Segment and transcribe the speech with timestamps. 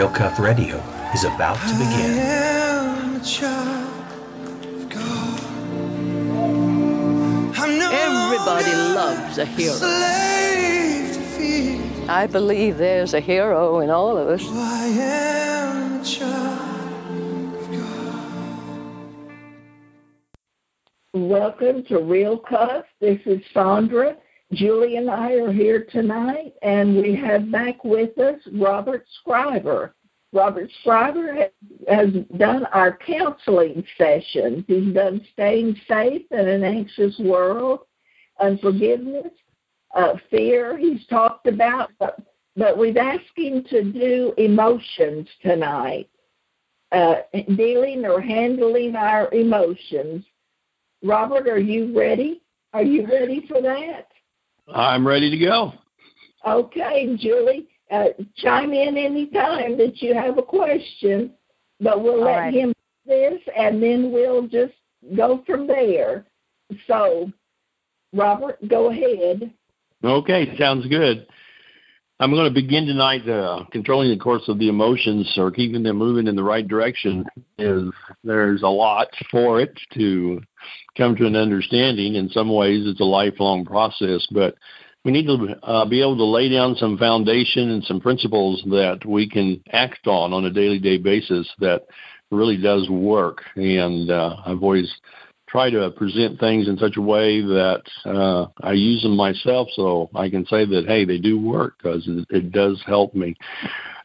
[0.00, 0.78] Real Cuff Radio
[1.12, 2.16] is about to begin.
[7.92, 9.76] Everybody loves a hero.
[12.08, 14.42] I believe there's a hero in all of us.
[21.12, 22.86] Welcome to Real Cuff.
[23.00, 24.16] This is Sandra.
[24.52, 29.94] Julie and I are here tonight, and we have back with us Robert Scriver.
[30.32, 31.50] Robert Scriver has,
[31.88, 34.64] has done our counseling sessions.
[34.66, 37.80] He's done Staying Safe in an Anxious World,
[38.40, 39.32] Unforgiveness,
[39.94, 42.20] uh, Fear, he's talked about, but,
[42.56, 46.08] but we've asked him to do emotions tonight,
[46.92, 47.16] uh,
[47.56, 50.24] dealing or handling our emotions.
[51.02, 52.42] Robert, are you ready?
[52.72, 54.09] Are you ready for that?
[54.74, 55.72] I'm ready to go.
[56.46, 61.32] Okay, Julie, uh, chime in anytime that you have a question,
[61.80, 62.54] but we'll All let right.
[62.54, 62.72] him
[63.06, 64.74] do this and then we'll just
[65.16, 66.24] go from there.
[66.86, 67.30] So,
[68.12, 69.52] Robert, go ahead.
[70.02, 71.26] Okay, sounds good.
[72.20, 75.96] I'm going to begin tonight uh, controlling the course of the emotions or keeping them
[75.96, 77.24] moving in the right direction.
[77.56, 77.90] Is
[78.22, 80.42] there's a lot for it to
[80.98, 82.16] come to an understanding.
[82.16, 84.54] In some ways, it's a lifelong process, but
[85.02, 89.00] we need to uh, be able to lay down some foundation and some principles that
[89.06, 91.86] we can act on on a daily day basis that
[92.30, 93.38] really does work.
[93.56, 94.94] And uh, I've always
[95.50, 100.08] try to present things in such a way that uh, I use them myself so
[100.14, 103.34] I can say that, hey, they do work because it, it does help me.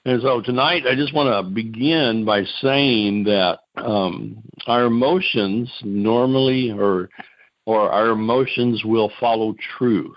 [0.06, 6.72] And so tonight, I just want to begin by saying that um, our emotions normally,
[6.72, 7.10] or
[7.66, 10.16] or our emotions will follow truth,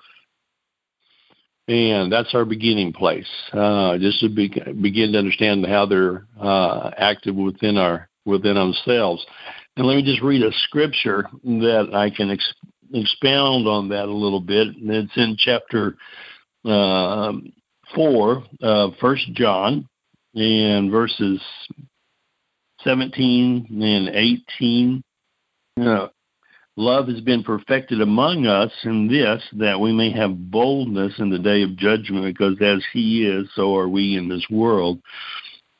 [1.69, 3.27] and that's our beginning place.
[3.55, 4.49] Uh, just to be,
[4.83, 9.25] begin to understand how they're uh, active within our within ourselves.
[9.79, 12.55] And let me just read a scripture that I can ex-
[12.93, 14.67] expound on that a little bit.
[14.67, 15.97] And it's in chapter
[16.65, 17.33] uh,
[17.95, 19.89] 4, of 1 John,
[20.35, 21.41] and verses
[22.83, 25.05] 17 and 18.
[25.81, 26.09] Uh,
[26.75, 31.39] Love has been perfected among us in this, that we may have boldness in the
[31.39, 35.01] day of judgment, because as He is, so are we in this world.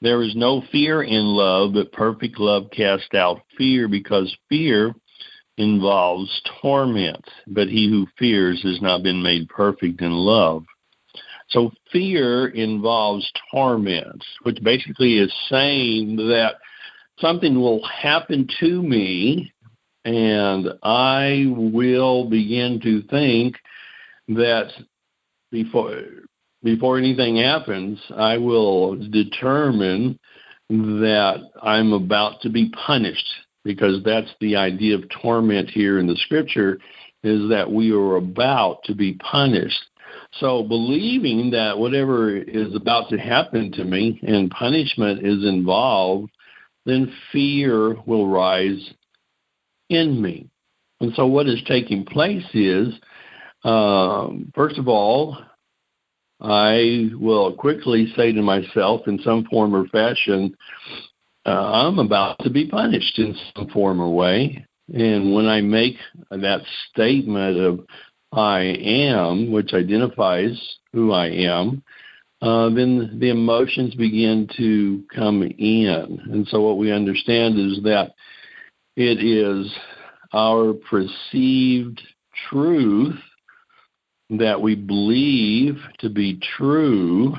[0.01, 4.95] There is no fear in love, but perfect love casts out fear, because fear
[5.57, 7.25] involves torment.
[7.49, 10.65] But he who fears has not been made perfect in love.
[11.49, 16.57] So fear involves torment, which basically is saying that
[17.19, 19.53] something will happen to me,
[20.05, 23.57] and I will begin to think
[24.29, 24.71] that
[25.51, 26.03] before
[26.75, 30.19] before anything happens, I will determine
[30.69, 33.27] that I'm about to be punished
[33.65, 36.79] because that's the idea of torment here in the scripture
[37.23, 39.81] is that we are about to be punished.
[40.41, 46.31] So believing that whatever is about to happen to me and punishment is involved,
[46.85, 48.93] then fear will rise
[49.89, 50.51] in me.
[51.01, 52.89] And so what is taking place is,
[53.65, 55.39] um, first of all,
[56.41, 60.57] I will quickly say to myself in some form or fashion,
[61.45, 64.65] uh, I'm about to be punished in some form or way.
[64.93, 65.97] And when I make
[66.31, 67.81] that statement of
[68.33, 70.61] I am, which identifies
[70.93, 71.83] who I am,
[72.41, 76.21] uh, then the emotions begin to come in.
[76.31, 78.15] And so what we understand is that
[78.97, 79.73] it is
[80.33, 82.01] our perceived
[82.49, 83.19] truth
[84.31, 87.35] that we believe to be true.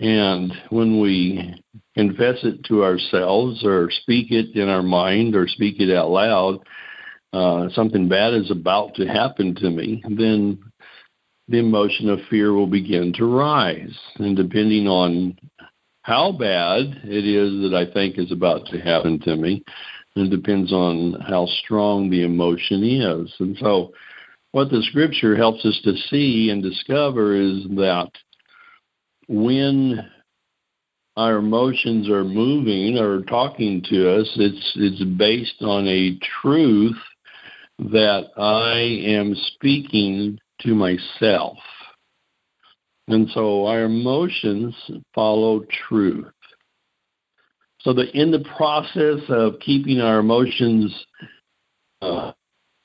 [0.00, 1.62] And when we
[1.96, 6.60] confess it to ourselves or speak it in our mind or speak it out loud,
[7.32, 10.58] uh, something bad is about to happen to me, then
[11.48, 13.96] the emotion of fear will begin to rise.
[14.16, 15.36] And depending on
[16.02, 19.62] how bad it is that I think is about to happen to me,
[20.16, 23.32] it depends on how strong the emotion is.
[23.40, 23.92] And so,
[24.52, 28.10] what the scripture helps us to see and discover is that
[29.28, 30.08] when
[31.16, 36.96] our emotions are moving or talking to us, it's it's based on a truth
[37.78, 41.58] that I am speaking to myself.
[43.08, 44.74] And so our emotions
[45.14, 46.26] follow truth.
[47.80, 51.06] So that in the process of keeping our emotions
[52.02, 52.32] uh,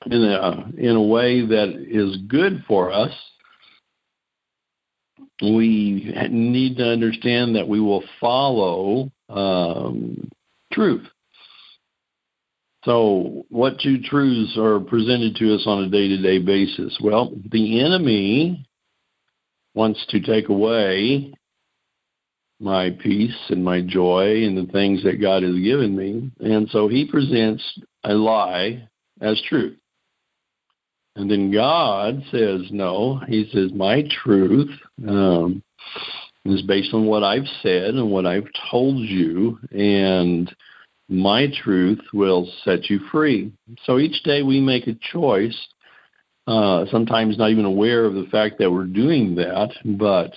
[0.06, 3.12] in a in a way that is good for us,
[5.42, 10.30] we need to understand that we will follow um,
[10.72, 11.06] truth.
[12.84, 16.98] So, what two truths are presented to us on a day to day basis?
[17.02, 18.66] Well, the enemy
[19.74, 21.32] wants to take away
[22.60, 26.30] my peace and my joy and the things that God has given me.
[26.40, 27.62] And so he presents
[28.04, 28.88] a lie
[29.20, 29.76] as truth.
[31.16, 34.70] And then God says, no, he says, my truth
[35.06, 35.62] um,
[36.44, 40.54] is based on what I've said and what I've told you, and
[41.08, 43.52] my truth will set you free.
[43.84, 45.56] So each day we make a choice,
[46.46, 50.32] uh, sometimes not even aware of the fact that we're doing that, but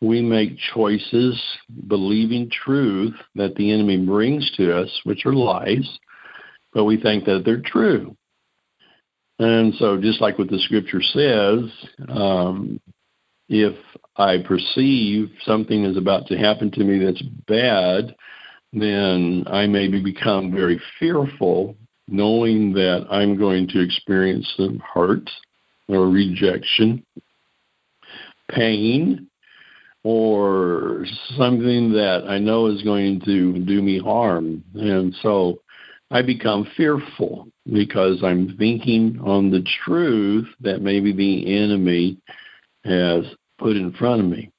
[0.00, 1.42] we make choices
[1.88, 5.98] believing truth that the enemy brings to us, which are lies,
[6.72, 8.16] but we think that they're true.
[9.38, 12.80] And so, just like what the scripture says, um,
[13.48, 13.74] if
[14.16, 18.14] I perceive something is about to happen to me that's bad,
[18.72, 21.76] then I maybe become very fearful,
[22.06, 25.28] knowing that I'm going to experience some hurt
[25.88, 27.04] or rejection,
[28.50, 29.28] pain,
[30.04, 34.62] or something that I know is going to do me harm.
[34.74, 35.60] And so
[36.10, 42.18] I become fearful because I'm thinking on the truth that maybe the enemy
[42.84, 43.24] has
[43.58, 44.50] put in front of me.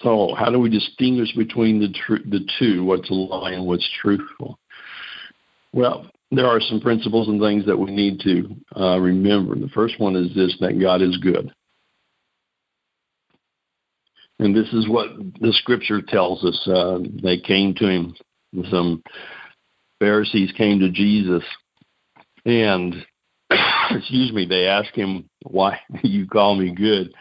[0.00, 2.84] So, how do we distinguish between the tr- the two?
[2.84, 4.58] What's a lie and what's truthful?
[5.72, 9.54] Well, there are some principles and things that we need to uh, remember.
[9.54, 11.52] The first one is this: that God is good.
[14.40, 15.08] And this is what
[15.40, 16.68] the scripture tells us.
[16.68, 18.14] Uh, they came to him.
[18.70, 19.02] Some
[19.98, 21.42] Pharisees came to Jesus,
[22.44, 22.94] and
[23.90, 27.12] excuse me, they asked him, "Why you call me good?"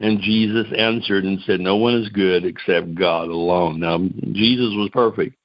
[0.00, 3.98] And Jesus answered and said, "No one is good except God alone." Now,
[4.32, 5.36] Jesus was perfect.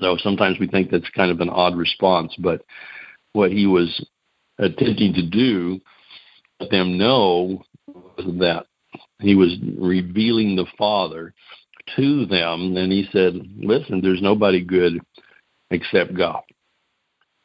[0.00, 2.64] So sometimes we think that's kind of an odd response, but
[3.34, 4.04] what he was
[4.58, 5.80] attempting to do,
[6.60, 7.62] let them know
[8.16, 8.66] that
[9.20, 11.34] he was revealing the Father
[11.96, 15.00] to them, and he said, "Listen, there's nobody good
[15.70, 16.42] except God,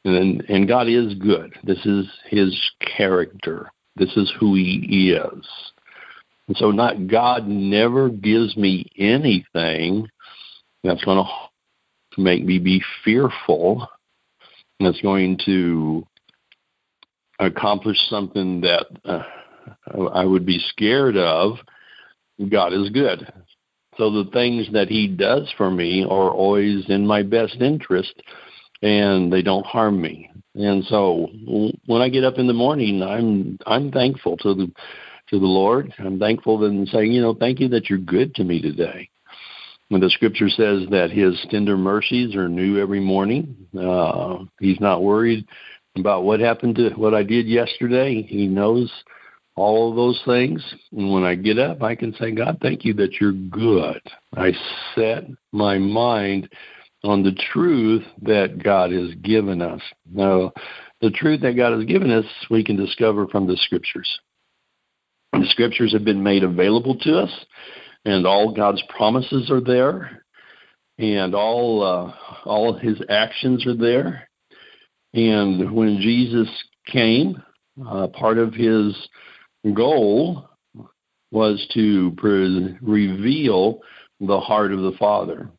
[0.06, 1.54] and and God is good.
[1.64, 3.72] This is His character.
[3.96, 5.48] This is who He is."
[6.48, 10.08] And so, not God never gives me anything
[10.84, 13.88] that's going to make me be fearful.
[14.80, 16.06] That's going to
[17.40, 19.24] accomplish something that uh,
[20.14, 21.58] I would be scared of,
[22.50, 23.32] God is good.
[23.98, 28.14] So the things that He does for me are always in my best interest,
[28.82, 30.30] and they don't harm me.
[30.56, 31.28] And so
[31.86, 34.72] when I get up in the morning, I'm I'm thankful to the
[35.30, 35.94] to the Lord.
[36.00, 39.10] I'm thankful and saying, you know, thank you that you're good to me today.
[39.90, 45.04] When the Scripture says that His tender mercies are new every morning, uh, He's not
[45.04, 45.48] worried
[45.96, 48.22] about what happened to what I did yesterday.
[48.22, 48.92] He knows
[49.58, 50.64] all of those things.
[50.92, 54.00] And when I get up, I can say, God, thank you that you're good.
[54.36, 54.54] I
[54.96, 56.48] set my mind
[57.04, 59.82] on the truth that God has given us.
[60.10, 60.54] Now,
[61.02, 64.08] the truth that God has given us, we can discover from the scriptures.
[65.34, 67.46] The scriptures have been made available to us,
[68.06, 70.24] and all God's promises are there,
[70.98, 72.14] and all uh,
[72.46, 74.28] all His actions are there.
[75.14, 76.50] And when Jesus
[76.88, 77.42] came,
[77.88, 78.96] uh, part of His
[79.74, 80.50] goal
[81.32, 83.82] was to pre- reveal
[84.20, 85.50] the heart of the Father.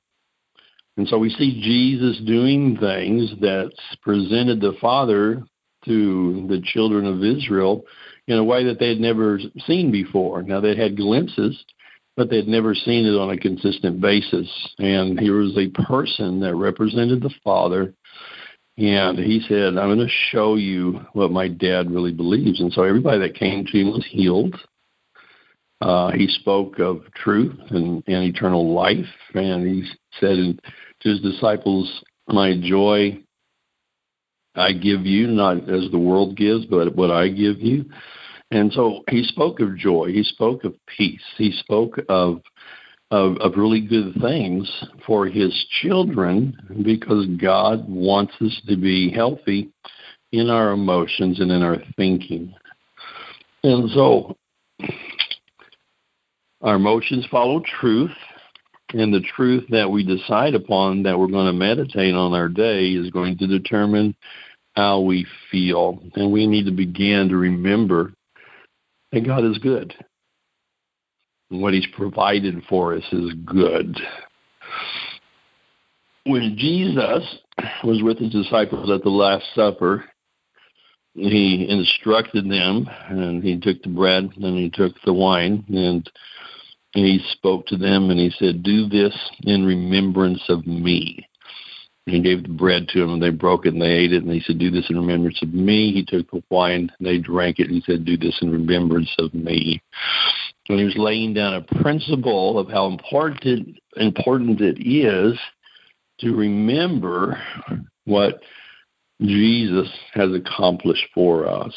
[0.96, 3.70] And so we see Jesus doing things that
[4.02, 5.42] presented the Father
[5.84, 7.84] to the children of Israel
[8.26, 10.42] in a way that they had never seen before.
[10.42, 11.64] Now, they had glimpses,
[12.16, 14.48] but they had never seen it on a consistent basis.
[14.78, 17.94] And here was a person that represented the Father
[18.78, 22.60] and he said, I'm going to show you what my dad really believes.
[22.60, 24.54] And so everybody that came to him was healed.
[25.80, 29.06] Uh, he spoke of truth and, and eternal life.
[29.34, 30.60] And he said
[31.00, 33.18] to his disciples, My joy
[34.54, 37.84] I give you, not as the world gives, but what I give you.
[38.52, 40.12] And so he spoke of joy.
[40.12, 41.22] He spoke of peace.
[41.36, 42.42] He spoke of
[43.10, 44.70] of, of really good things
[45.06, 49.70] for his children because God wants us to be healthy
[50.32, 52.54] in our emotions and in our thinking.
[53.62, 54.36] And so
[56.60, 58.10] our emotions follow truth,
[58.92, 62.90] and the truth that we decide upon that we're going to meditate on our day
[62.90, 64.14] is going to determine
[64.74, 66.02] how we feel.
[66.14, 68.12] And we need to begin to remember
[69.12, 69.94] that God is good.
[71.50, 73.96] What He's provided for us is good.
[76.24, 77.24] When Jesus
[77.82, 80.04] was with His disciples at the Last Supper,
[81.14, 86.08] He instructed them, and He took the bread and He took the wine, and
[86.92, 91.26] He spoke to them, and He said, Do this in remembrance of me.
[92.08, 94.22] And he gave the bread to them, and they broke it, and they ate it.
[94.22, 97.18] And he said, "Do this in remembrance of me." He took the wine, and they
[97.18, 99.82] drank it, and he said, "Do this in remembrance of me."
[100.68, 105.38] When he was laying down a principle of how important important it is
[106.20, 107.40] to remember
[108.04, 108.42] what
[109.22, 111.74] Jesus has accomplished for us.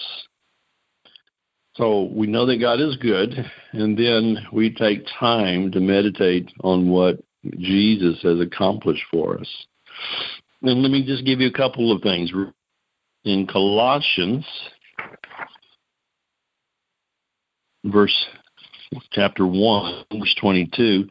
[1.76, 3.34] So we know that God is good,
[3.72, 7.24] and then we take time to meditate on what
[7.60, 9.66] Jesus has accomplished for us.
[10.64, 12.32] And let me just give you a couple of things.
[13.24, 14.46] In Colossians,
[17.86, 18.26] verse
[19.12, 21.08] chapter 1, verse 22,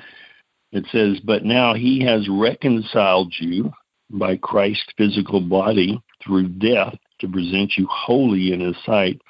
[0.73, 3.73] it says, But now he has reconciled you
[4.11, 9.21] by Christ's physical body through death to present you holy in his sight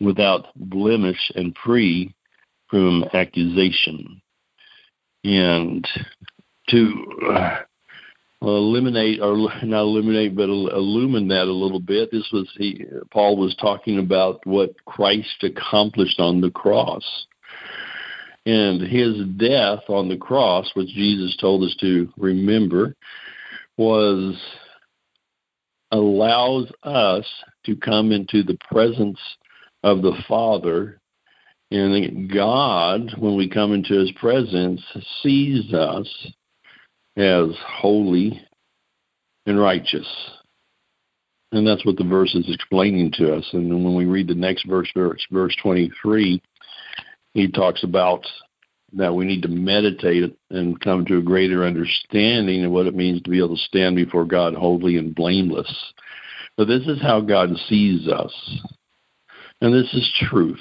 [0.00, 2.14] without blemish and free
[2.68, 4.20] from accusation.
[5.24, 5.86] And
[6.68, 7.58] to uh,
[8.42, 13.54] eliminate or not eliminate but illumine that a little bit this was he paul was
[13.56, 17.04] talking about what christ accomplished on the cross
[18.46, 22.94] and his death on the cross which jesus told us to remember
[23.76, 24.36] was
[25.92, 27.26] allows us
[27.64, 29.18] to come into the presence
[29.82, 31.00] of the father
[31.70, 34.80] and god when we come into his presence
[35.22, 36.32] sees us
[37.16, 38.40] as holy
[39.46, 40.06] and righteous.
[41.52, 43.46] And that's what the verse is explaining to us.
[43.52, 46.42] And when we read the next verse, verse, verse 23,
[47.34, 48.26] he talks about
[48.94, 53.22] that we need to meditate and come to a greater understanding of what it means
[53.22, 55.92] to be able to stand before God holy and blameless.
[56.56, 58.32] But this is how God sees us.
[59.62, 60.60] And this is truth.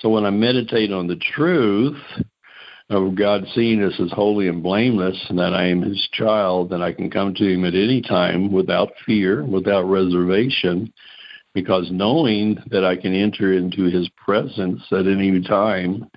[0.00, 1.98] So when I meditate on the truth,
[2.90, 6.82] of God seeing us as holy and blameless, and that I am His child, and
[6.82, 10.92] I can come to Him at any time without fear, without reservation,
[11.54, 16.08] because knowing that I can enter into His presence at any time,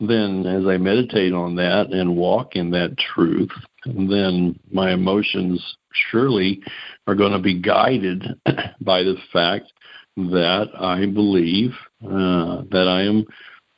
[0.00, 3.50] then as I meditate on that and walk in that truth,
[3.84, 5.76] then my emotions
[6.10, 6.62] surely
[7.06, 8.24] are going to be guided
[8.80, 9.72] by the fact
[10.16, 11.70] that I believe
[12.04, 13.24] uh, that I am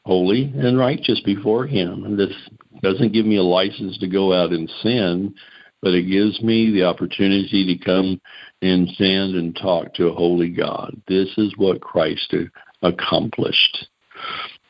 [0.05, 2.05] holy and righteous before Him.
[2.05, 2.35] And this
[2.83, 5.35] doesn't give me a license to go out and sin,
[5.83, 8.21] but it gives me the opportunity to come
[8.63, 11.01] and stand and talk to a holy God.
[11.09, 12.35] This is what Christ
[12.83, 13.89] accomplished.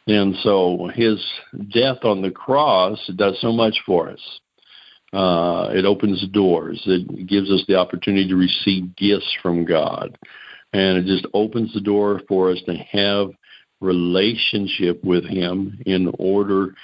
[0.07, 1.25] And so his
[1.73, 4.41] death on the cross does so much for us.
[5.13, 6.81] Uh, it opens doors.
[6.87, 10.17] It gives us the opportunity to receive gifts from God.
[10.73, 13.31] And it just opens the door for us to have
[13.81, 16.75] relationship with Him in order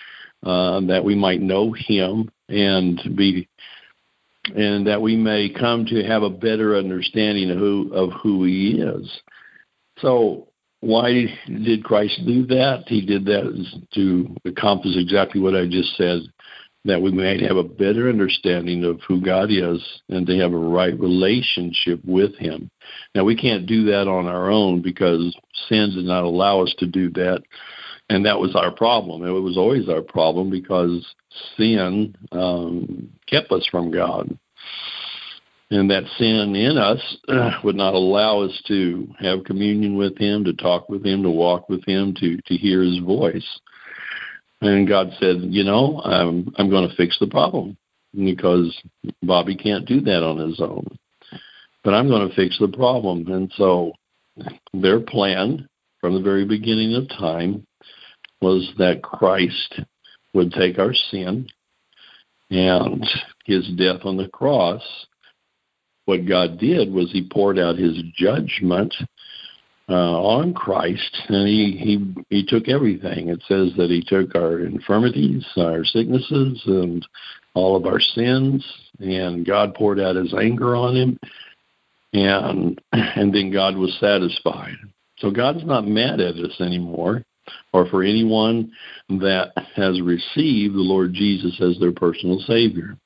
[0.44, 3.48] uh, that we might know Him and be
[4.54, 8.80] and that we may come to have a better understanding of who of who He
[8.80, 9.20] is.
[9.98, 10.48] So
[10.80, 12.84] why did Christ do that?
[12.86, 16.20] He did that to accomplish exactly what I just said
[16.86, 20.58] that we might have a better understanding of who God is and to have a
[20.58, 22.70] right relationship with Him.
[23.14, 25.36] Now, we can't do that on our own because
[25.68, 27.42] sin did not allow us to do that.
[28.08, 29.24] And that was our problem.
[29.24, 31.06] It was always our problem because
[31.56, 34.38] sin um, kept us from God.
[35.70, 37.00] And that sin in us
[37.64, 41.68] would not allow us to have communion with Him, to talk with Him, to walk
[41.68, 43.60] with Him, to, to hear His voice.
[44.60, 47.76] And God said, you know, I'm I'm going to fix the problem
[48.14, 48.74] because
[49.22, 50.86] Bobby can't do that on his own.
[51.84, 53.26] But I'm going to fix the problem.
[53.28, 53.92] And so
[54.72, 55.68] their plan
[56.00, 57.66] from the very beginning of time
[58.40, 59.80] was that Christ
[60.34, 61.46] would take our sin
[62.50, 63.04] and
[63.44, 64.82] his death on the cross.
[66.04, 68.94] What God did was he poured out his judgment
[69.88, 73.28] uh, on Christ, and he, he he took everything.
[73.28, 77.06] It says that he took our infirmities, our sicknesses, and
[77.54, 78.66] all of our sins,
[78.98, 81.18] and God poured out His anger on him,
[82.12, 84.76] and and then God was satisfied.
[85.18, 87.22] So God's not mad at us anymore,
[87.72, 88.72] or for anyone
[89.08, 92.96] that has received the Lord Jesus as their personal Savior.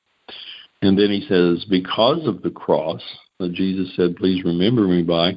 [0.81, 3.01] And then He says, because of the cross
[3.39, 5.35] that Jesus said, "Please remember me by."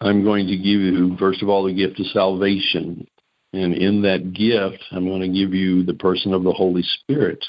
[0.00, 3.06] I'm going to give you, first of all, the gift of salvation.
[3.52, 7.44] And in that gift, I'm going to give you the person of the Holy Spirit.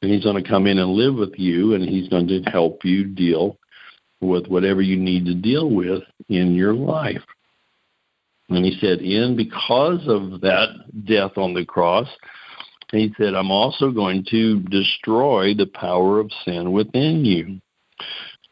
[0.00, 2.84] And He's going to come in and live with you, and He's going to help
[2.84, 3.58] you deal
[4.20, 7.22] with whatever you need to deal with in your life.
[8.48, 10.68] And He said, in because of that
[11.04, 12.08] death on the cross,
[12.92, 17.60] He said, I'm also going to destroy the power of sin within you.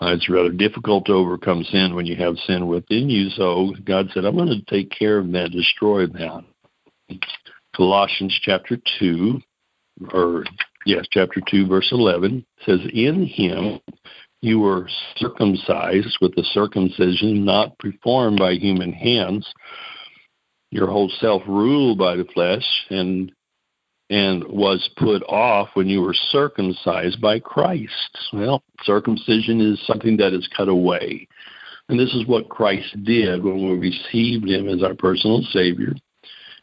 [0.00, 3.30] Uh, it's rather difficult to overcome sin when you have sin within you.
[3.30, 6.44] So God said, I'm going to take care of that, destroy that.
[7.76, 9.40] Colossians chapter 2,
[10.12, 10.44] or
[10.84, 13.80] yes, chapter 2, verse 11 says, In him
[14.44, 19.50] you were circumcised with a circumcision not performed by human hands,
[20.70, 23.32] your whole self ruled by the flesh, and
[24.10, 28.18] and was put off when you were circumcised by Christ.
[28.34, 31.26] Well, circumcision is something that is cut away.
[31.88, 35.94] And this is what Christ did when we received him as our personal Savior.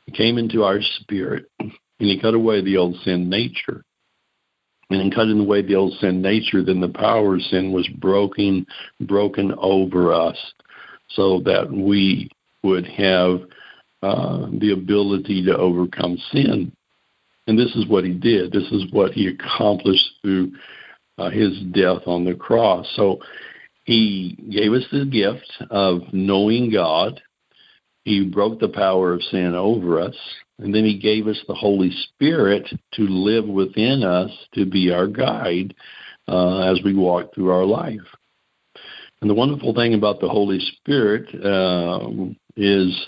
[0.05, 3.83] He came into our spirit and he cut away the old sin nature.
[4.91, 8.65] And in cutting away the old sin nature, then the power of sin was broken
[8.99, 10.37] broken over us
[11.09, 12.29] so that we
[12.63, 13.41] would have
[14.03, 16.71] uh, the ability to overcome sin.
[17.47, 18.51] And this is what he did.
[18.51, 20.51] This is what he accomplished through
[21.17, 22.87] uh, his death on the cross.
[22.95, 23.19] So
[23.85, 27.21] he gave us the gift of knowing God.
[28.03, 30.15] He broke the power of sin over us.
[30.61, 35.07] And then he gave us the Holy Spirit to live within us to be our
[35.07, 35.73] guide
[36.27, 37.99] uh, as we walk through our life.
[39.21, 42.09] And the wonderful thing about the Holy Spirit uh,
[42.55, 43.07] is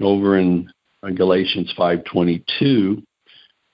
[0.00, 0.70] over in
[1.14, 3.02] Galatians 5:22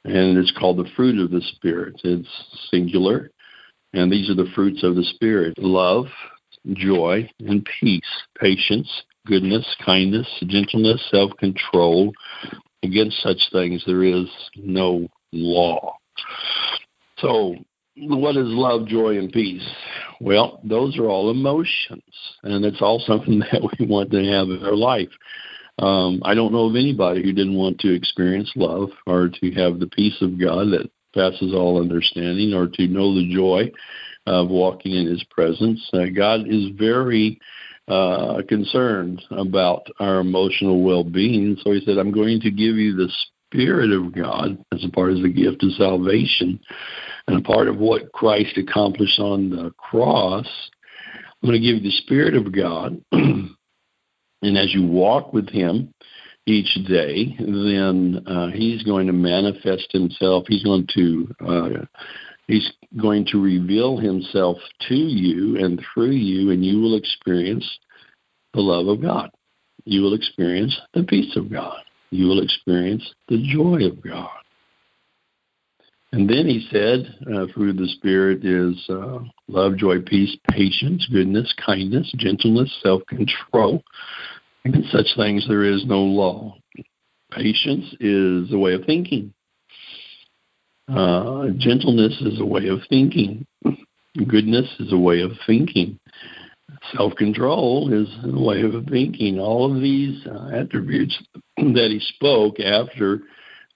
[0.04, 2.00] and it's called the fruit of the Spirit.
[2.04, 2.28] It's
[2.70, 3.30] singular,
[3.92, 6.06] and these are the fruits of the Spirit love,
[6.72, 8.00] joy, and peace,
[8.40, 8.90] patience,
[9.26, 12.12] goodness, kindness, gentleness, self control.
[12.82, 15.96] Against such things there is no law.
[17.18, 17.56] So,
[17.96, 19.68] what is love, joy, and peace?
[20.20, 22.02] Well, those are all emotions,
[22.42, 25.10] and it's all something that we want to have in our life.
[25.78, 29.78] Um, I don't know of anybody who didn't want to experience love or to have
[29.78, 33.70] the peace of God that passes all understanding or to know the joy
[34.26, 35.80] of walking in His presence.
[35.92, 37.40] Uh, God is very
[37.88, 41.56] uh, concerned about our emotional well being.
[41.62, 43.10] So He said, I'm going to give you the
[43.46, 46.60] Spirit of God as a part of the gift of salvation
[47.26, 50.46] and a part of what Christ accomplished on the cross.
[51.42, 53.02] I'm going to give you the Spirit of God.
[54.40, 55.92] And as you walk with Him
[56.46, 60.44] each day, then uh, He's going to manifest Himself.
[60.46, 61.68] He's going to uh,
[62.46, 64.56] He's going to reveal Himself
[64.88, 67.66] to you and through you, and you will experience
[68.54, 69.30] the love of God.
[69.84, 71.78] You will experience the peace of God.
[72.10, 74.30] You will experience the joy of God.
[76.12, 81.52] And then he said, uh, through the Spirit is uh, love, joy, peace, patience, goodness,
[81.64, 83.82] kindness, gentleness, self control.
[84.64, 86.56] Against such things there is no law.
[87.30, 89.34] Patience is a way of thinking.
[90.88, 93.46] Uh, gentleness is a way of thinking.
[94.26, 95.98] Goodness is a way of thinking.
[96.96, 99.38] Self control is a way of thinking.
[99.38, 101.18] All of these uh, attributes
[101.56, 103.20] that he spoke after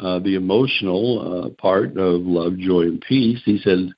[0.00, 3.90] uh, the emotional uh, part of love, joy, and peace, he said,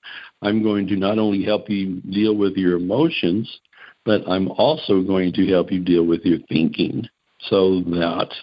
[0.42, 3.60] I'm going to not only help you deal with your emotions,
[4.04, 7.08] but I'm also going to help you deal with your thinking
[7.48, 8.34] so that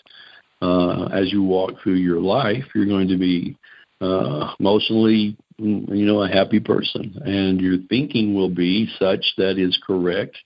[0.62, 3.57] uh, as you walk through your life, you're going to be
[4.01, 9.79] uh, emotionally, you know, a happy person, and your thinking will be such that is
[9.85, 10.37] correct.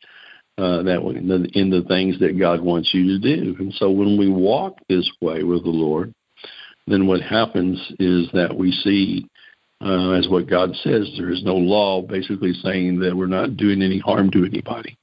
[0.58, 1.02] Uh, that
[1.54, 5.10] in the things that God wants you to do, and so when we walk this
[5.20, 6.14] way with the Lord,
[6.88, 9.28] then what happens is that we see
[9.82, 11.12] uh, as what God says.
[11.18, 14.98] There is no law basically saying that we're not doing any harm to anybody.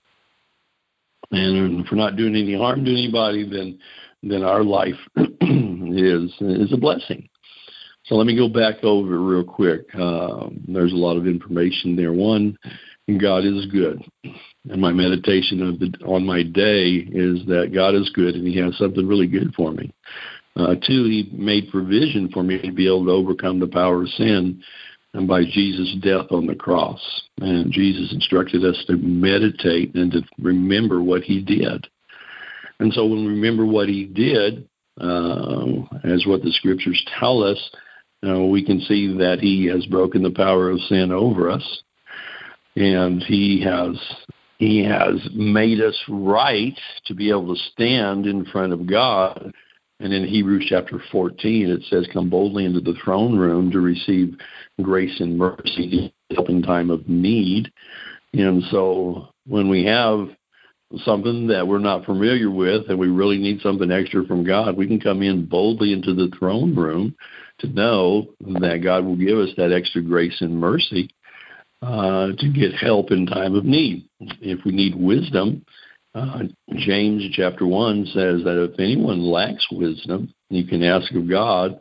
[1.30, 3.78] And if we're not doing any harm to anybody, then
[4.22, 7.28] then our life is is a blessing.
[8.04, 9.86] So let me go back over it real quick.
[9.94, 12.12] Uh, there's a lot of information there.
[12.12, 12.58] One,
[13.20, 18.10] God is good, and my meditation of the on my day is that God is
[18.10, 19.92] good and He has something really good for me.
[20.56, 24.08] Uh, two, he made provision for me to be able to overcome the power of
[24.10, 24.62] sin
[25.14, 27.00] and by Jesus' death on the cross.
[27.40, 31.86] And Jesus instructed us to meditate and to remember what he did.
[32.80, 34.68] And so when we remember what he did,
[35.00, 35.64] uh,
[36.04, 37.70] as what the scriptures tell us,
[38.26, 41.82] uh, we can see that he has broken the power of sin over us.
[42.76, 43.98] And he has
[44.58, 49.52] He has made us right to be able to stand in front of God.
[50.00, 54.36] And in Hebrews chapter 14, it says, Come boldly into the throne room to receive
[54.80, 56.14] grace and mercy
[56.48, 57.70] in time of need.
[58.32, 60.28] And so when we have
[61.04, 64.86] something that we're not familiar with and we really need something extra from God, we
[64.86, 67.14] can come in boldly into the throne room
[67.62, 71.08] to know that God will give us that extra grace and mercy
[71.80, 74.08] uh, to get help in time of need.
[74.20, 75.64] If we need wisdom,
[76.14, 76.40] uh,
[76.74, 81.80] James chapter 1 says that if anyone lacks wisdom, you can ask of God,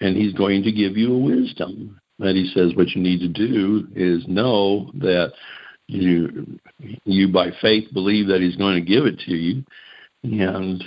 [0.00, 2.00] and He's going to give you a wisdom.
[2.18, 5.32] That He says what you need to do is know that
[5.88, 6.58] you
[7.04, 9.64] you by faith believe that He's going to give it to you,
[10.22, 10.84] and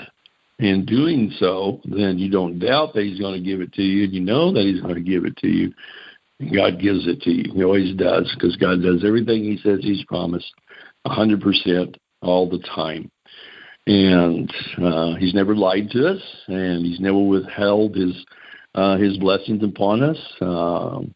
[0.59, 4.05] in doing so, then you don't doubt that He's going to give it to you,
[4.05, 5.73] and you know that He's going to give it to you.
[6.39, 7.53] And God gives it to you.
[7.53, 10.51] He always does because God does everything He says He's promised,
[11.05, 13.11] a hundred percent all the time.
[13.87, 18.25] And uh, He's never lied to us, and He's never withheld His
[18.75, 20.17] uh, His blessings upon us.
[20.41, 21.13] Um,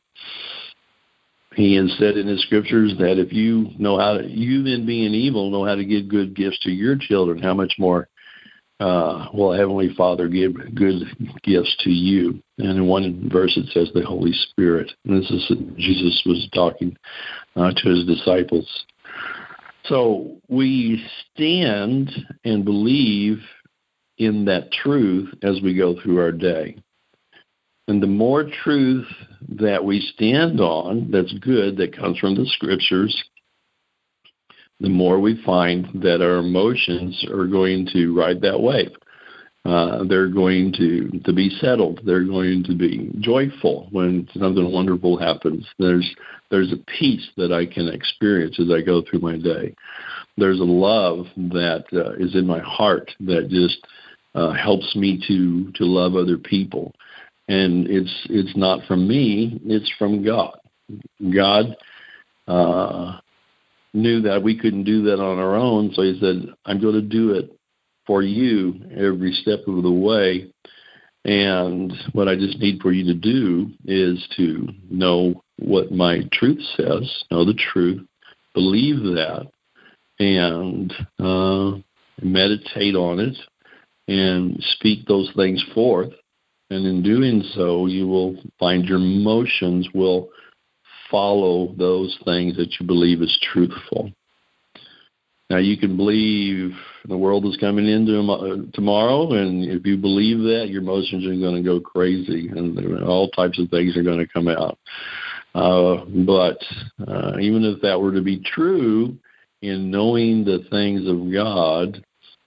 [1.56, 5.14] he has said in his scriptures that if you know how to, you then being
[5.14, 8.08] evil know how to give good gifts to your children, how much more
[8.80, 11.04] uh, will Heavenly Father give good
[11.44, 12.42] gifts to you?
[12.58, 14.92] And in one verse it says the Holy Spirit.
[15.06, 16.96] And this is Jesus was talking
[17.56, 18.86] uh, to his disciples.
[19.86, 22.12] So we stand
[22.46, 23.40] and believe
[24.18, 26.78] in that truth as we go through our day.
[27.88, 29.08] And the more truth
[29.48, 33.24] that we stand on that's good, that comes from the scriptures,
[34.80, 38.92] the more we find that our emotions are going to ride that wave.
[39.66, 42.00] Uh, they're going to to be settled.
[42.06, 45.68] They're going to be joyful when something wonderful happens.
[45.78, 46.10] There's
[46.50, 49.76] there's a peace that I can experience as I go through my day.
[50.38, 53.86] There's a love that uh, is in my heart that just
[54.34, 56.96] uh, helps me to to love other people,
[57.50, 59.60] and it's it's not from me.
[59.66, 60.58] It's from God.
[61.36, 61.76] God
[62.48, 63.20] uh,
[63.94, 67.02] knew that we couldn't do that on our own, so he said, I'm going to
[67.02, 67.52] do it
[68.06, 70.52] for you every step of the way.
[71.26, 76.62] And what I just need for you to do is to know what my truth
[76.78, 78.02] says, know the truth,
[78.54, 79.48] believe that,
[80.20, 81.78] and uh,
[82.22, 83.38] meditate on it
[84.08, 86.12] and speak those things forth.
[86.72, 90.30] And in doing so, you will find your emotions will
[91.10, 94.12] follow those things that you believe is truthful.
[95.50, 96.74] Now you can believe
[97.06, 101.56] the world is coming uh, tomorrow, and if you believe that, your emotions are going
[101.56, 104.78] to go crazy, and all types of things are going to come out.
[105.56, 106.60] Uh, but
[107.08, 109.18] uh, even if that were to be true,
[109.64, 112.06] in knowing the things of God,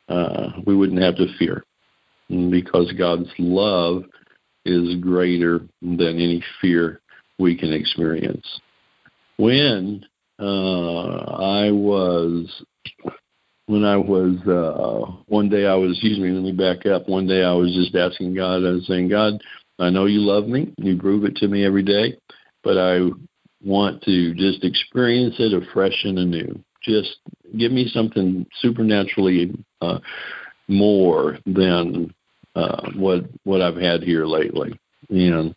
[0.08, 1.64] uh, we wouldn't have to fear,
[2.28, 4.04] because God's love
[4.64, 7.01] is greater than any fear
[7.42, 8.46] we can experience.
[9.36, 10.04] When
[10.38, 12.62] uh, I was
[13.66, 17.08] when I was uh, one day I was excuse me let me back up.
[17.08, 19.42] One day I was just asking God I was saying God
[19.78, 20.72] I know you love me.
[20.78, 22.16] You prove it to me every day
[22.62, 23.10] but I
[23.64, 26.62] want to just experience it afresh and anew.
[26.82, 27.16] Just
[27.56, 29.98] give me something supernaturally uh,
[30.68, 32.12] more than
[32.54, 34.78] uh, what what I've had here lately.
[35.10, 35.54] And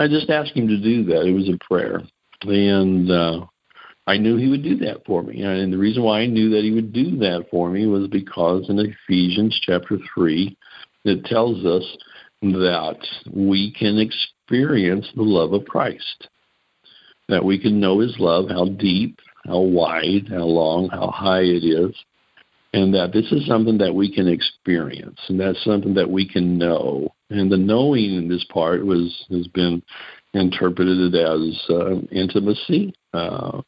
[0.00, 1.26] I just asked him to do that.
[1.26, 2.00] It was a prayer,
[2.44, 3.44] and uh,
[4.06, 5.42] I knew he would do that for me.
[5.42, 8.70] And the reason why I knew that he would do that for me was because
[8.70, 10.56] in Ephesians chapter three,
[11.04, 11.84] it tells us
[12.40, 12.96] that
[13.30, 16.28] we can experience the love of Christ,
[17.28, 21.62] that we can know His love, how deep, how wide, how long, how high it
[21.62, 21.94] is,
[22.72, 26.56] and that this is something that we can experience, and that's something that we can
[26.56, 27.08] know.
[27.30, 29.82] And the knowing in this part was has been
[30.34, 33.60] interpreted as uh, intimacy, uh,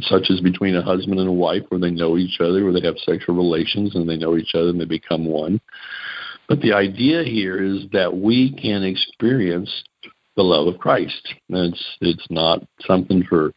[0.00, 2.86] such as between a husband and a wife, where they know each other, where they
[2.86, 5.60] have sexual relations, and they know each other, and they become one.
[6.48, 9.84] But the idea here is that we can experience
[10.36, 11.34] the love of Christ.
[11.48, 13.52] It's it's not something for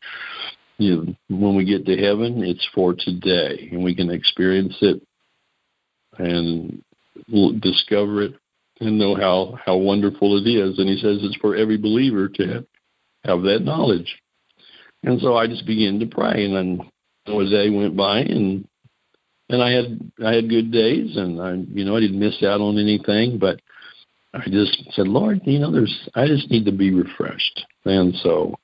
[0.82, 5.02] you know, when we get to heaven, it's for today, and we can experience it
[6.18, 6.84] and
[7.62, 8.34] discover it
[8.80, 10.80] and know how how wonderful it is.
[10.80, 12.66] And he says it's for every believer to have,
[13.24, 14.22] have that knowledge.
[15.04, 16.92] And so I just began to pray, and then
[17.28, 18.68] a day went by, and
[19.50, 22.62] and I had I had good days, and I you know I didn't miss out
[22.62, 23.60] on anything, but
[24.34, 28.56] I just said, Lord, you know, there's I just need to be refreshed, and so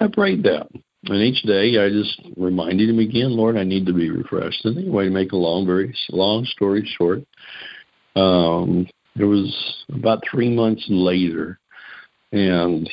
[0.00, 0.68] I prayed that,
[1.08, 4.64] and each day I just reminded him again, Lord, I need to be refreshed.
[4.64, 7.20] And anyway, to make a long, very long story short,
[8.14, 8.86] um,
[9.18, 11.58] it was about three months later,
[12.32, 12.88] and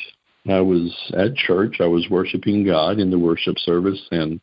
[0.48, 1.78] I was at church.
[1.80, 4.40] I was worshiping God in the worship service, and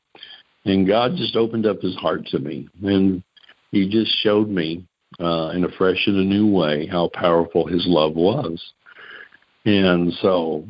[0.64, 3.22] and God just opened up His heart to me, and
[3.70, 4.87] He just showed me
[5.20, 8.62] uh, in a fresh and a new way how powerful His love was,
[9.64, 10.66] and so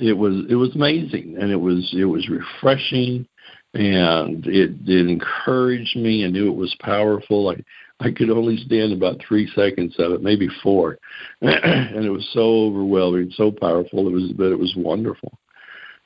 [0.00, 3.26] it was it was amazing, and it was it was refreshing,
[3.74, 6.24] and it, it encouraged me.
[6.24, 7.50] I knew it was powerful.
[7.50, 7.56] I
[8.04, 10.98] I could only stand about three seconds of it, maybe four,
[11.42, 14.08] and it was so overwhelming, so powerful.
[14.08, 15.38] It was, but it was wonderful.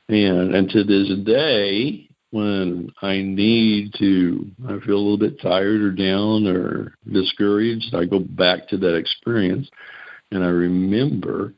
[0.09, 5.81] And and to this day, when I need to, I feel a little bit tired
[5.81, 9.71] or down or discouraged, I go back to that experience,
[10.33, 11.55] and I remember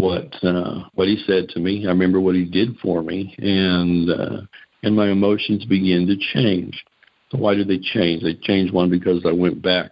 [0.00, 1.86] what uh, what he said to me.
[1.86, 4.40] I remember what he did for me, and uh,
[4.82, 6.82] and my emotions begin to change.
[7.30, 8.22] So why did they change?
[8.22, 9.90] They changed one because I went back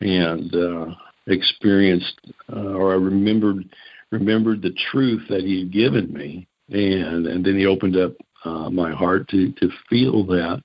[0.00, 0.86] and uh,
[1.26, 2.20] experienced,
[2.52, 3.64] uh, or I remembered
[4.10, 8.12] remembered the truth that he had given me, and and then he opened up
[8.44, 10.62] uh, my heart to to feel that,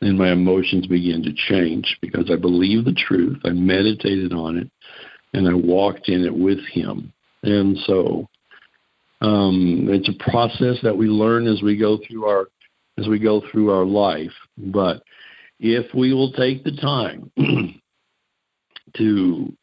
[0.00, 3.38] and my emotions began to change because I believed the truth.
[3.44, 4.70] I meditated on it,
[5.34, 7.12] and I walked in it with him.
[7.42, 8.28] And so,
[9.20, 12.48] um, it's a process that we learn as we go through our
[12.98, 15.02] as we go through our life, but
[15.58, 17.30] if we will take the time
[18.96, 19.56] to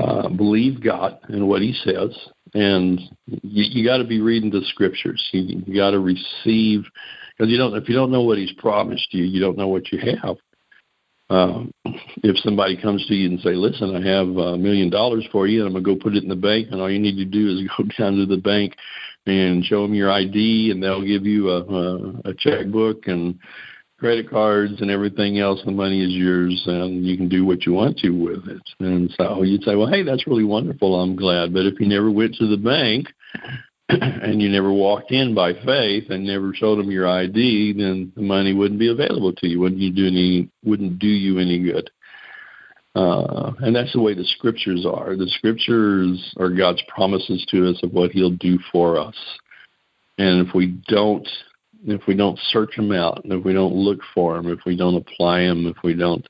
[0.00, 2.10] uh, believe God and what He says,
[2.54, 5.24] and you, you got to be reading the scriptures.
[5.32, 6.84] You, you got to receive
[7.36, 7.76] because you don't.
[7.76, 10.36] If you don't know what He's promised you, you don't know what you have.
[11.28, 11.72] Um,
[12.22, 15.60] if somebody comes to you and say, "Listen, I have a million dollars for you,
[15.60, 17.48] and I'm gonna go put it in the bank," and all you need to do
[17.48, 18.76] is go down to the bank
[19.26, 23.38] and show them your ID, and they'll give you a, a, a checkbook and
[23.98, 27.72] credit cards and everything else, the money is yours, and you can do what you
[27.72, 28.62] want to with it.
[28.80, 31.00] And so you'd say, well, hey, that's really wonderful.
[31.00, 31.54] I'm glad.
[31.54, 33.06] But if you never went to the bank
[33.88, 38.22] and you never walked in by faith and never showed them your ID, then the
[38.22, 39.60] money wouldn't be available to you.
[39.60, 40.50] Wouldn't you do any?
[40.64, 41.90] Wouldn't do you any good.
[42.96, 45.16] Uh, and that's the way the scriptures are.
[45.16, 49.14] The scriptures are God's promises to us of what He'll do for us.
[50.18, 51.28] And if we don't
[51.84, 54.76] if we don't search them out, and if we don't look for them, if we
[54.76, 56.26] don't apply them, if we don't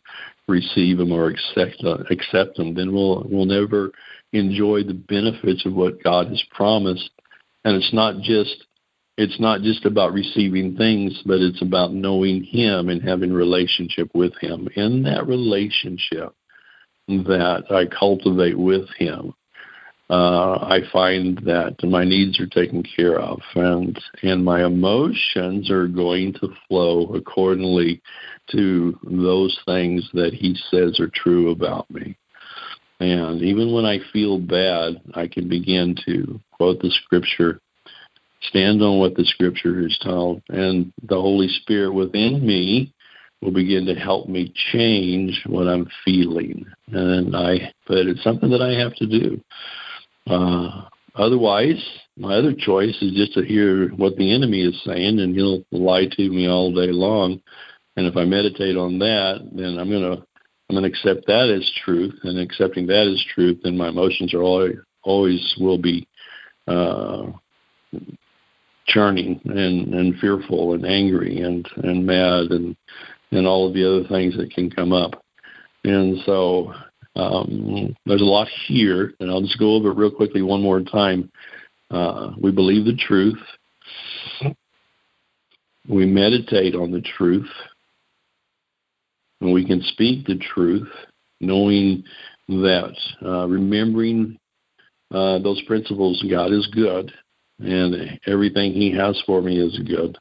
[0.48, 3.92] receive them or accept uh, accept them, then we'll we'll never
[4.32, 7.10] enjoy the benefits of what God has promised.
[7.66, 8.64] And it's not just
[9.18, 14.32] it's not just about receiving things, but it's about knowing Him and having relationship with
[14.40, 14.68] Him.
[14.76, 16.32] In that relationship
[17.08, 19.34] that I cultivate with Him,
[20.08, 25.88] uh, I find that my needs are taken care of, and and my emotions are
[25.88, 28.00] going to flow accordingly
[28.52, 32.16] to those things that He says are true about me.
[33.00, 37.60] And even when I feel bad, I can begin to quote the Scripture,
[38.42, 42.92] stand on what the Scripture is told, and the Holy Spirit within me
[43.42, 46.66] will begin to help me change what I'm feeling.
[46.88, 49.40] And I, but it's something that I have to do.
[50.26, 50.82] Uh,
[51.14, 51.82] otherwise,
[52.16, 56.06] my other choice is just to hear what the enemy is saying, and he'll lie
[56.06, 57.42] to me all day long.
[57.96, 60.25] And if I meditate on that, then I'm gonna
[60.68, 64.42] I'm gonna accept that as truth, and accepting that as truth, then my emotions are
[64.42, 66.08] always always will be
[66.66, 67.26] uh,
[68.88, 72.76] churning and and fearful and angry and and mad and
[73.32, 75.22] and all of the other things that can come up.
[75.84, 76.72] And so
[77.16, 80.80] um, there's a lot here, and I'll just go over it real quickly one more
[80.80, 81.30] time.
[81.90, 83.38] Uh, we believe the truth.
[85.88, 87.48] We meditate on the truth.
[89.40, 90.88] And we can speak the truth,
[91.40, 92.04] knowing
[92.48, 94.38] that, uh, remembering
[95.12, 97.12] uh, those principles, God is good,
[97.58, 100.18] and everything He has for me is good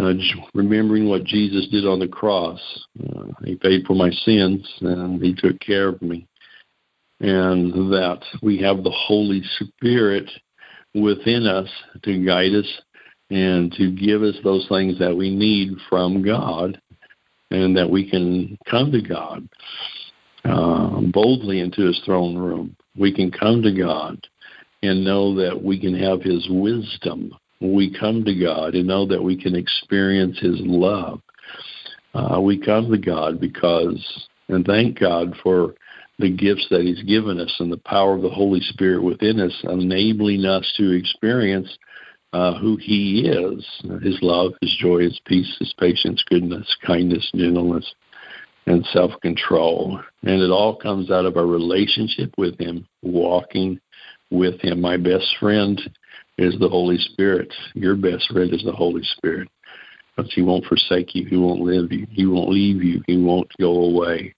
[0.00, 0.12] uh,
[0.54, 2.60] remembering what Jesus did on the cross.
[2.98, 6.26] Uh, he paid for my sins and He took care of me.
[7.20, 10.30] And that we have the Holy Spirit
[10.94, 11.68] within us
[12.02, 12.80] to guide us
[13.30, 16.80] and to give us those things that we need from God
[17.50, 19.48] and that we can come to God
[20.44, 22.76] uh, boldly into His throne room.
[22.96, 24.26] We can come to God
[24.82, 29.22] and know that we can have His wisdom we come to God and know that
[29.22, 31.20] we can experience His love.
[32.14, 35.74] Uh, we come to God because, and thank God for
[36.18, 39.56] the gifts that He's given us and the power of the Holy Spirit within us,
[39.64, 41.78] enabling us to experience
[42.32, 43.64] uh, who He is
[44.02, 47.94] His love, His joy, His peace, His patience, goodness, kindness, gentleness,
[48.66, 50.00] and self control.
[50.22, 53.80] And it all comes out of our relationship with Him, walking
[54.30, 54.80] with Him.
[54.80, 55.80] My best friend
[56.38, 57.52] is the Holy Spirit.
[57.74, 59.48] Your best friend is the Holy Spirit.
[60.16, 63.50] Because He won't forsake you, He won't leave you, He won't leave you, He won't
[63.58, 64.34] go away.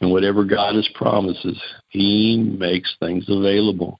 [0.00, 3.98] And whatever God has promises, He makes things available.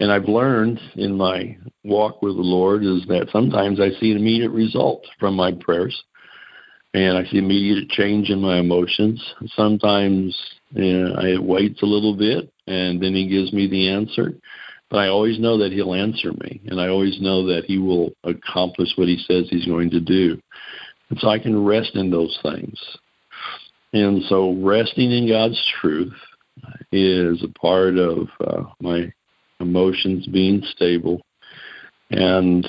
[0.00, 4.18] And I've learned in my walk with the Lord is that sometimes I see an
[4.18, 6.02] immediate result from my prayers,
[6.94, 9.22] and I see immediate change in my emotions.
[9.54, 10.36] Sometimes
[10.72, 14.34] you know, it waits a little bit, and then He gives me the answer.
[14.90, 18.12] But I always know that He'll answer me, and I always know that He will
[18.24, 20.40] accomplish what He says He's going to do.
[21.10, 22.78] And so I can rest in those things.
[23.92, 26.14] And so resting in God's truth
[26.90, 29.12] is a part of uh, my
[29.60, 31.20] emotions being stable.
[32.10, 32.66] And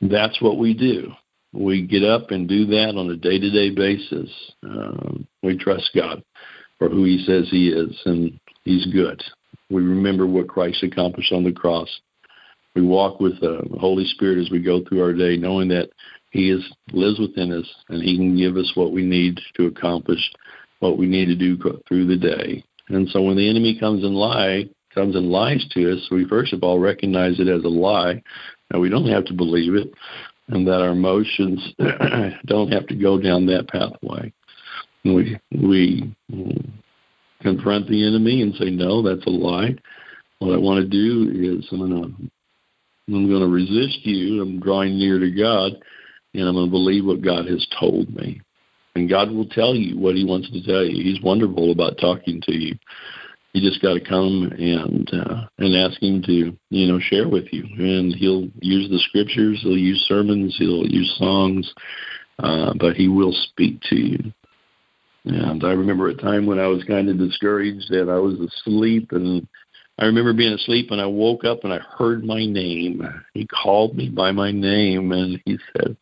[0.00, 1.12] that's what we do.
[1.52, 4.30] We get up and do that on a day to day basis.
[4.62, 6.22] Um, we trust God
[6.78, 9.22] for who He says He is, and He's good.
[9.70, 11.88] We remember what Christ accomplished on the cross.
[12.74, 15.90] We walk with the Holy Spirit as we go through our day, knowing that
[16.30, 20.20] He is lives within us, and He can give us what we need to accomplish
[20.80, 21.56] what we need to do
[21.88, 22.62] through the day.
[22.88, 26.52] And so when the enemy comes and lie, comes and lies to us, we first
[26.52, 28.22] of all recognize it as a lie.
[28.70, 29.92] and we don't have to believe it,
[30.48, 31.74] and that our emotions
[32.46, 34.32] don't have to go down that pathway.
[35.04, 36.14] We we
[37.40, 39.76] confront the enemy and say, "No, that's a lie."
[40.40, 42.08] What I want to do is I'm gonna
[43.08, 44.42] I'm gonna resist you.
[44.42, 45.72] I'm drawing near to God,
[46.34, 48.40] and I'm gonna believe what God has told me.
[48.94, 51.02] And God will tell you what He wants to tell you.
[51.02, 52.76] He's wonderful about talking to you
[53.58, 57.46] you just got to come and uh, and ask him to you know share with
[57.52, 57.64] you.
[57.64, 61.72] And he'll use the scriptures he'll use sermons he'll use songs
[62.38, 64.32] uh, but he will speak to you.
[65.24, 69.08] And i remember a time when i was kind of discouraged that i was asleep
[69.12, 69.46] and
[69.98, 73.02] i remember being asleep and i woke up and i heard my name.
[73.34, 75.96] He called me by my name and he said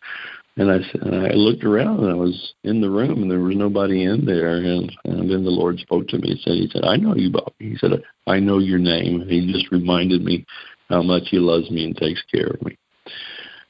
[0.56, 3.56] and I and I looked around and I was in the room and there was
[3.56, 4.56] nobody in there.
[4.56, 6.30] And and then the Lord spoke to me.
[6.30, 7.90] And said he said I know you Bobby he said
[8.26, 9.20] I know your name.
[9.20, 10.46] And he just reminded me
[10.88, 12.76] how much he loves me and takes care of me.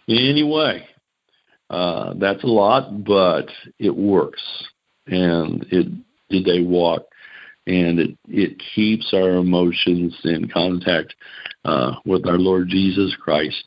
[0.09, 0.87] Anyway
[1.70, 4.42] uh that's a lot but it works.
[5.09, 5.88] And it
[6.31, 7.03] did they walk
[7.66, 11.16] and it it keeps our emotions in contact
[11.64, 13.64] uh with our Lord Jesus Christ.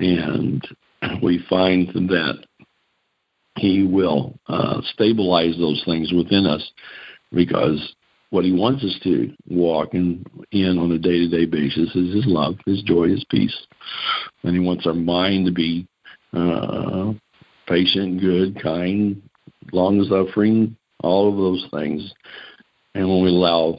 [0.00, 0.62] And
[1.22, 2.44] we find that
[3.58, 6.72] he will uh, stabilize those things within us
[7.32, 7.94] because
[8.30, 12.14] what he wants us to walk in, in on a day to day basis is
[12.14, 13.56] his love, his joy, his peace.
[14.42, 15.86] And he wants our mind to be
[16.32, 17.12] uh,
[17.66, 19.22] patient, good, kind,
[19.72, 22.12] long suffering, all of those things.
[22.94, 23.78] And when we allow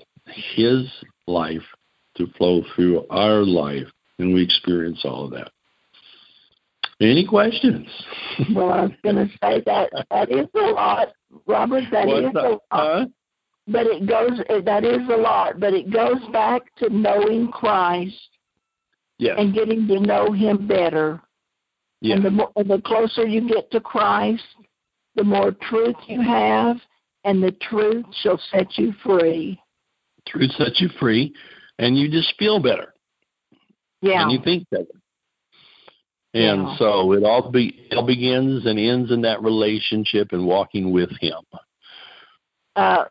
[0.55, 0.87] his
[1.27, 1.61] life
[2.17, 3.87] to flow through our life,
[4.17, 5.51] then we experience all of that.
[7.01, 7.87] Any questions?
[8.53, 11.09] well, I was going to say that that is a lot,
[11.47, 11.83] Robert.
[11.91, 12.61] That What's is a lot.
[12.71, 13.05] Huh?
[13.67, 14.39] But it goes.
[14.65, 15.59] That is a lot.
[15.59, 18.15] But it goes back to knowing Christ.
[19.17, 19.35] Yes.
[19.37, 21.21] And getting to know Him better.
[22.01, 22.15] Yeah.
[22.15, 24.43] And the more, the closer you get to Christ,
[25.15, 26.77] the more truth you have,
[27.25, 29.59] and the truth shall set you free.
[30.27, 31.33] Truth sets you free,
[31.77, 32.93] and you just feel better.
[34.01, 34.23] Yeah.
[34.23, 34.85] And you think better.
[36.33, 36.77] And yeah.
[36.77, 41.09] so it all be it all begins and ends in that relationship and walking with
[41.19, 41.39] Him.
[42.75, 43.05] Uh,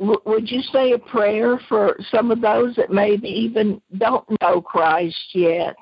[0.00, 4.60] w- would you say a prayer for some of those that maybe even don't know
[4.60, 5.76] Christ yet?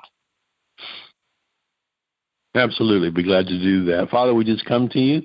[2.53, 4.09] Absolutely, be glad to do that.
[4.09, 5.21] Father, we just come to you,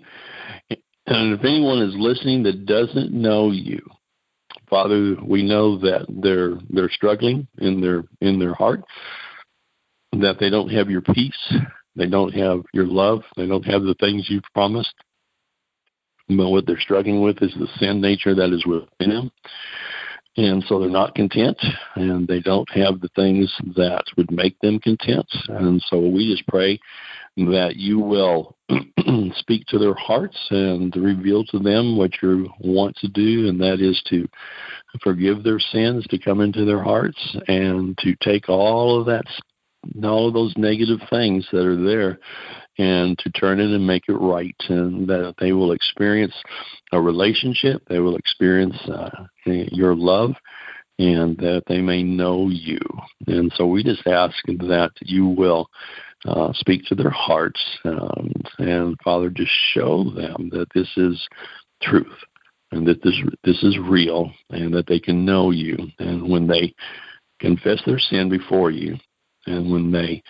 [1.06, 3.80] and if anyone is listening that doesn't know you,
[4.70, 8.82] Father, we know that they're they're struggling in their in their heart
[10.12, 11.54] that they don't have your peace,
[11.96, 14.94] they don't have your love, they don't have the things you've promised.
[16.28, 19.30] But what they're struggling with is the sin nature that is within them.
[20.36, 21.58] And so they're not content
[21.94, 25.26] and they don't have the things that would make them content.
[25.48, 26.80] And so we just pray
[27.36, 28.56] that you will
[29.36, 33.80] speak to their hearts and reveal to them what you want to do, and that
[33.80, 34.28] is to
[35.02, 39.24] forgive their sins, to come into their hearts, and to take all of that
[40.04, 42.18] all those negative things that are there
[42.78, 46.34] and to turn it and make it right and that they will experience
[46.92, 49.10] a relationship they will experience uh,
[49.44, 50.34] your love
[50.98, 52.78] and that they may know you.
[53.26, 55.68] And so we just ask that you will
[56.24, 61.26] uh, speak to their hearts, um, and Father, just show them that this is
[61.82, 62.06] truth
[62.70, 65.76] and that this this is real, and that they can know you.
[65.98, 66.72] And when they
[67.40, 68.96] confess their sin before you,
[69.46, 70.22] and when they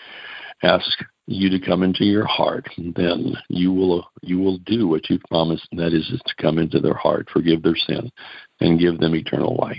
[0.63, 5.23] ask you to come into your heart, then you will you will do what you've
[5.23, 8.11] promised, and that is, is to come into their heart, forgive their sin,
[8.61, 9.79] and give them eternal life.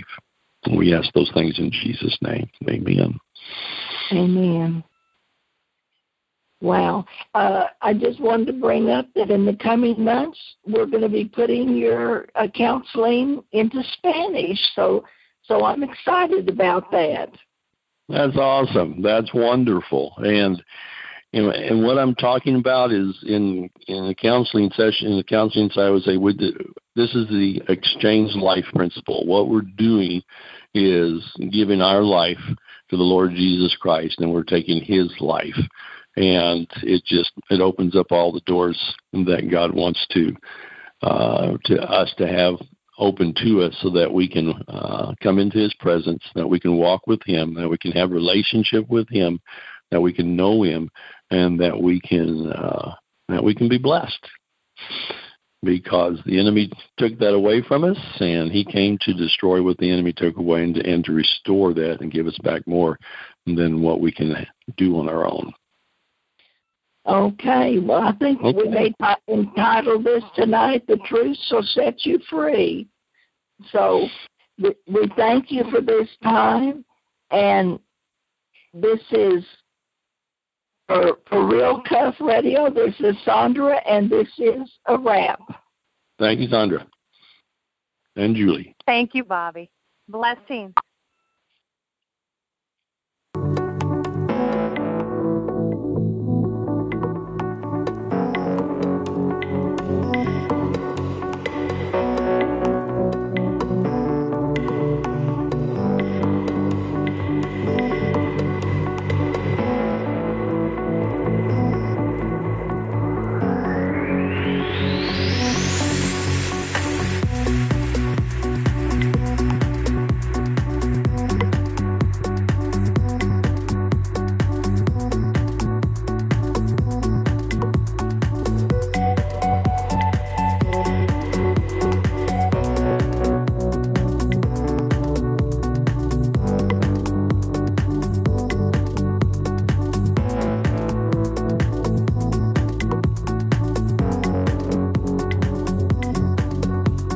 [0.64, 2.48] And we ask those things in Jesus' name.
[2.68, 3.18] Amen.
[4.12, 4.84] Amen.
[6.60, 7.04] Wow.
[7.34, 11.10] Uh, I just wanted to bring up that in the coming months, we're going to
[11.10, 14.58] be putting your uh, counseling into Spanish.
[14.74, 15.04] So,
[15.42, 17.30] so I'm excited about that.
[18.08, 19.02] That's awesome.
[19.02, 20.14] That's wonderful.
[20.18, 20.62] And
[21.32, 25.70] and, and what I'm talking about is in in the counseling session, in the counseling
[25.70, 26.52] side, I would say with the,
[26.94, 29.26] this is the exchange life principle.
[29.26, 30.22] What we're doing
[30.74, 32.38] is giving our life
[32.90, 35.58] to the Lord Jesus Christ, and we're taking His life,
[36.16, 38.78] and it just it opens up all the doors
[39.12, 40.36] that God wants to
[41.02, 42.54] uh, to us to have
[42.98, 46.76] open to us so that we can uh, come into his presence that we can
[46.76, 49.40] walk with him that we can have relationship with him
[49.90, 50.90] that we can know him
[51.30, 52.94] and that we can uh,
[53.28, 54.28] that we can be blessed.
[55.62, 59.90] Because the enemy took that away from us and he came to destroy what the
[59.90, 62.98] enemy took away and to, and to restore that and give us back more
[63.46, 65.54] than what we can do on our own
[67.06, 68.56] okay well i think okay.
[68.56, 68.94] we may
[69.28, 72.88] entitle this tonight the truth shall set you free
[73.70, 74.06] so
[74.58, 76.84] we, we thank you for this time
[77.30, 77.78] and
[78.72, 79.44] this is
[80.86, 82.70] for, for Real Cuff Radio.
[82.70, 85.40] This is Sandra, and this is a wrap.
[86.18, 86.86] Thank you, Sandra.
[88.16, 88.76] And Julie.
[88.86, 89.70] Thank you, Bobby.
[90.08, 90.74] Blessings.